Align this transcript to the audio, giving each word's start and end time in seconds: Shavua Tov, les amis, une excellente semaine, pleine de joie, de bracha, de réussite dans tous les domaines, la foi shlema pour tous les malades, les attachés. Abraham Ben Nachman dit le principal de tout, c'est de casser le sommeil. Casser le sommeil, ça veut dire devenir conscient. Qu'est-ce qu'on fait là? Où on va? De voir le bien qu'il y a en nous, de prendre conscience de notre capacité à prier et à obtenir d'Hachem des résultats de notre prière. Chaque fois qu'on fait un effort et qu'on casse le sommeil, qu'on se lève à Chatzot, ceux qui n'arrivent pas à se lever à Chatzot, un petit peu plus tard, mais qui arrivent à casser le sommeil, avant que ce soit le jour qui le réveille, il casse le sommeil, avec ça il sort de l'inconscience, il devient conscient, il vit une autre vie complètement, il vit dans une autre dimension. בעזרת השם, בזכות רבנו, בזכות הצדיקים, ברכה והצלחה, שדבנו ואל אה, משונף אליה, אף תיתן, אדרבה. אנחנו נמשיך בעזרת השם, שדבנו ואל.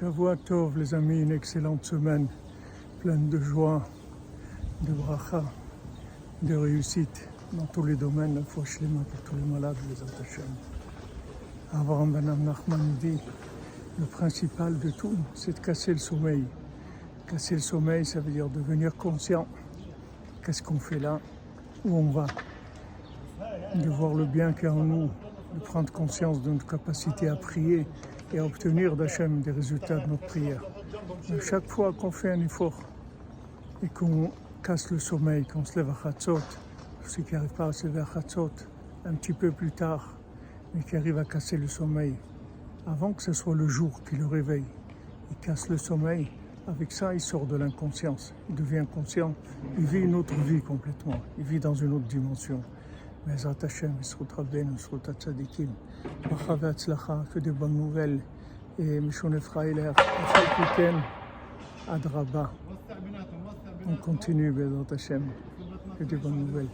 Shavua 0.00 0.34
Tov, 0.34 0.76
les 0.76 0.92
amis, 0.92 1.20
une 1.20 1.30
excellente 1.30 1.84
semaine, 1.84 2.26
pleine 3.00 3.28
de 3.28 3.38
joie, 3.38 3.80
de 4.80 4.92
bracha, 4.92 5.44
de 6.42 6.56
réussite 6.56 7.28
dans 7.52 7.66
tous 7.66 7.84
les 7.84 7.94
domaines, 7.94 8.34
la 8.34 8.42
foi 8.42 8.64
shlema 8.64 9.04
pour 9.08 9.20
tous 9.20 9.36
les 9.36 9.42
malades, 9.42 9.76
les 9.88 10.02
attachés. 10.02 10.42
Abraham 11.72 12.10
Ben 12.10 12.24
Nachman 12.44 12.96
dit 13.00 13.20
le 14.00 14.06
principal 14.06 14.76
de 14.80 14.90
tout, 14.90 15.16
c'est 15.32 15.52
de 15.52 15.60
casser 15.60 15.92
le 15.92 15.98
sommeil. 15.98 16.42
Casser 17.28 17.54
le 17.54 17.60
sommeil, 17.60 18.04
ça 18.04 18.18
veut 18.18 18.32
dire 18.32 18.48
devenir 18.48 18.96
conscient. 18.96 19.46
Qu'est-ce 20.44 20.64
qu'on 20.64 20.80
fait 20.80 20.98
là? 20.98 21.20
Où 21.84 21.96
on 21.96 22.10
va? 22.10 22.26
De 23.76 23.88
voir 23.90 24.14
le 24.14 24.24
bien 24.24 24.52
qu'il 24.54 24.64
y 24.64 24.66
a 24.66 24.74
en 24.74 24.82
nous, 24.82 25.10
de 25.54 25.60
prendre 25.60 25.92
conscience 25.92 26.42
de 26.42 26.50
notre 26.50 26.66
capacité 26.66 27.28
à 27.28 27.36
prier 27.36 27.86
et 28.32 28.38
à 28.38 28.44
obtenir 28.44 28.96
d'Hachem 28.96 29.40
des 29.40 29.52
résultats 29.52 29.98
de 29.98 30.08
notre 30.08 30.26
prière. 30.26 30.62
Chaque 31.40 31.68
fois 31.68 31.92
qu'on 31.92 32.10
fait 32.10 32.32
un 32.32 32.40
effort 32.40 32.80
et 33.82 33.88
qu'on 33.88 34.30
casse 34.62 34.90
le 34.90 34.98
sommeil, 34.98 35.44
qu'on 35.46 35.64
se 35.64 35.78
lève 35.78 35.90
à 35.90 35.96
Chatzot, 36.02 36.40
ceux 37.06 37.22
qui 37.22 37.34
n'arrivent 37.34 37.54
pas 37.54 37.66
à 37.66 37.72
se 37.72 37.86
lever 37.86 38.00
à 38.00 38.06
Chatzot, 38.12 38.50
un 39.04 39.14
petit 39.14 39.32
peu 39.32 39.50
plus 39.50 39.70
tard, 39.70 40.18
mais 40.74 40.82
qui 40.82 40.96
arrivent 40.96 41.18
à 41.18 41.24
casser 41.24 41.56
le 41.56 41.68
sommeil, 41.68 42.14
avant 42.86 43.12
que 43.12 43.22
ce 43.22 43.32
soit 43.32 43.54
le 43.54 43.68
jour 43.68 44.02
qui 44.08 44.16
le 44.16 44.26
réveille, 44.26 44.64
il 45.30 45.36
casse 45.36 45.68
le 45.68 45.76
sommeil, 45.76 46.30
avec 46.66 46.92
ça 46.92 47.14
il 47.14 47.20
sort 47.20 47.46
de 47.46 47.56
l'inconscience, 47.56 48.34
il 48.48 48.54
devient 48.54 48.84
conscient, 48.92 49.34
il 49.78 49.84
vit 49.84 50.00
une 50.00 50.14
autre 50.14 50.34
vie 50.34 50.62
complètement, 50.62 51.20
il 51.38 51.44
vit 51.44 51.60
dans 51.60 51.74
une 51.74 51.92
autre 51.92 52.06
dimension. 52.06 52.62
בעזרת 53.26 53.64
השם, 53.64 53.96
בזכות 53.98 54.32
רבנו, 54.38 54.74
בזכות 54.74 55.08
הצדיקים, 55.08 55.68
ברכה 56.24 56.54
והצלחה, 56.60 57.22
שדבנו 57.34 57.90
ואל 57.94 58.18
אה, 58.78 58.98
משונף 59.02 59.56
אליה, 59.56 59.90
אף 59.90 60.36
תיתן, 60.56 61.00
אדרבה. 61.86 62.46
אנחנו 63.86 64.12
נמשיך 64.12 64.54
בעזרת 64.54 64.92
השם, 64.92 65.22
שדבנו 65.98 66.54
ואל. 66.54 66.66